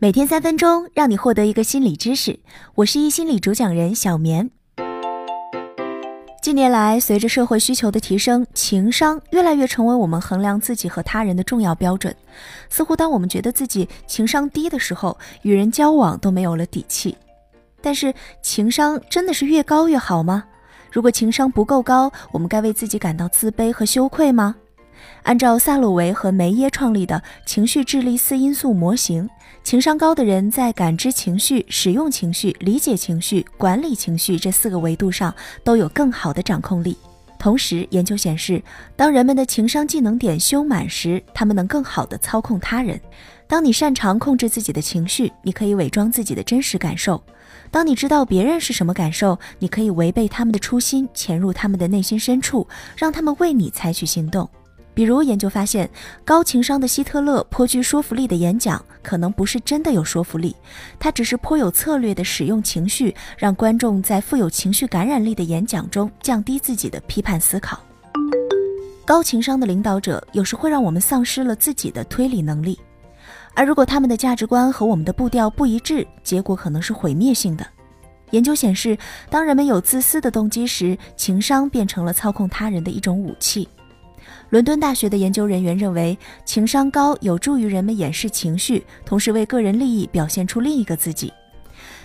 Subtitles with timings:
[0.00, 2.38] 每天三分钟，让你获得一个心理知识。
[2.76, 4.48] 我是一心理主讲人小棉。
[6.40, 12.14] 近年来，随着社会需求的提升，情商越来越成为我们衡量自己和他人的重要标准。
[12.70, 17.18] 似乎当我们觉得自己情商低的时候，与人交往都没有了底气。
[17.82, 20.44] 但是，情商真的是越高越好吗？
[20.92, 24.54] 如果情商不够高，我们该为自己感到自卑和羞愧吗？
[25.22, 29.28] 按照萨洛维和梅耶创立的情绪智力四因素模型，
[29.62, 36.96] 情商高的人在感知情绪、使用情绪、理解情绪、管理情绪这四个维度上都有更好的掌控力。
[37.38, 38.60] 同时，研究显示，
[38.96, 43.00] 当人们的情商技能点修满时，他们能更好地操控他人。
[43.46, 47.16] 当你擅长控制自己的情绪，你可以伪装自己的真实感受；
[47.70, 54.50] 当你知道别人是什么感受，你可以违背他们的初心，潜入他们的内心深处，让他们为你采取行动。
[54.98, 55.88] 比如，研究发现，
[56.24, 60.56] 高情商的希特勒颇具说服力的演讲，可能不是真的有说服力，
[60.98, 67.78] 他只是颇有策略的使用情绪，让观众在富有情绪感染力的演讲中降低自己的批判思考。
[69.06, 72.76] 高情商的领导者有时会让我们丧失了自己的推理能力，
[73.54, 77.64] 而如果他们的价值观和我们的步调不一致，结果可能是毁灭性的。
[78.32, 78.98] 研究显示，
[79.30, 83.68] 当人们有自私的动机时，情商变成了操控他人的一种武器。
[84.50, 91.32] 伦敦大学的研究人员认为，情商高有助于人们掩饰情绪，同时为个人利益表现出另一个自己。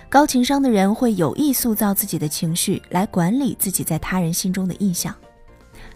[0.09, 5.13] 高情商的人会有意塑造自己的情绪，来管理自己在他人心中的印象。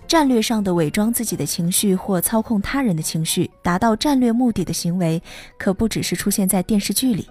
[0.08, 5.22] 战略上的伪装自己的情绪或操控他人的情绪，达到战略目的的行为，
[5.58, 7.28] 可不只是出现在电视剧里。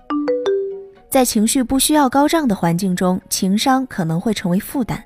[1.08, 5.02] 在情绪不需要高涨的环境中，情商可能会成为负担。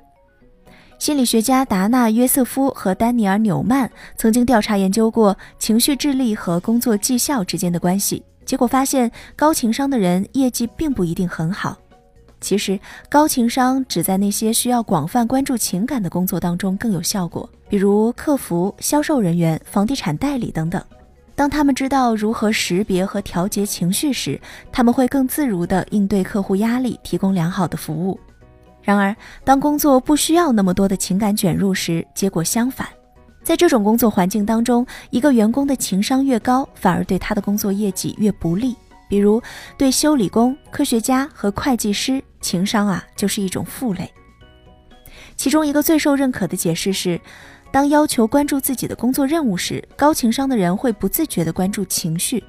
[1.01, 11.75] 心理学家达纳·约瑟夫和丹尼尔·纽曼曾经调查研究过情绪智力和工作绩效之间的关系，结果发现高情商的人业绩并不一定很好。
[12.39, 12.79] 其实，
[13.09, 20.79] 高情商只在那些需要广泛关注情感的工作当中更有效果，比如客服、销售人员、房地产代理等等。
[21.33, 24.39] 当他们知道如何识别和调节情绪时，
[24.71, 28.19] 他们会更自如地应对客户压力，提供良好的服务。
[28.81, 32.87] 然而，当工作不需要那么多的情感卷入时，结果相反。
[33.43, 38.75] 在这种工作环境当中，一个员工的情商越高，反而对他的工作业绩越不利。
[39.09, 39.41] 比如，
[39.77, 44.11] 对修理工、科学家和会计师，情商啊就是一种负累。
[45.35, 47.19] 其中一个最受认可的解释是，
[47.71, 52.43] 当要求关注自己的工作任务时，高情商的人会不自觉地关注情绪。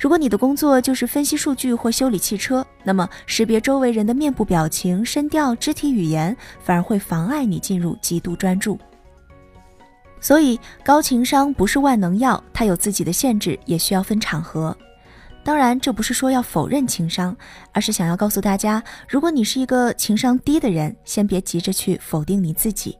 [0.00, 6.34] 如果你的工作就是分析数据或修理汽车，那么识别周围人的面部表情、声调、肢体语言，
[6.64, 8.78] 反而会妨碍你进入极度专注。
[10.18, 14.74] 所以，高情商不是万能药，它有自己的限制，也需要分场合。
[15.44, 17.36] 当然，这不是说要否认情商，
[17.70, 22.96] 而是想要告诉大家，如果你是一个情商低的人，先别急着去否定你自己。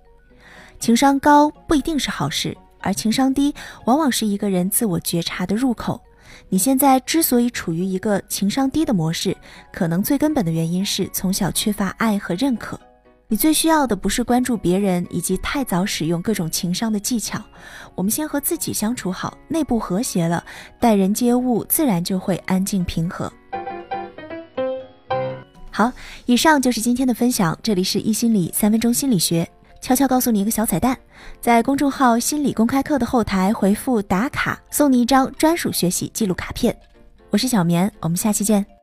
[0.79, 3.55] 情商高不一定是好事，而情商低
[3.87, 5.99] 往往是一个人自我觉察的入口。
[6.49, 9.37] 你现在之所以处于一个情商低的模式，
[9.73, 12.79] 可能最根本的原因是从小缺乏爱和认可。
[13.29, 17.41] 你最需要的不是关注别人以及太早使用各种情商的技巧。
[17.95, 20.45] 我们先和自己相处好，内部和谐了，
[20.81, 23.33] 待人接物自然就会安静平和。
[25.71, 25.93] 好，
[26.27, 27.57] 以上就是今天的分享。
[27.63, 29.49] 这里是易心理三分钟心理学。
[29.81, 30.97] 悄悄告诉你一个小彩蛋，
[31.41, 36.77] 在公众号“心理公开课”的后台回复“打卡”，送你一张专属学习记录卡片。
[37.31, 38.80] 我是小棉，我们下期见。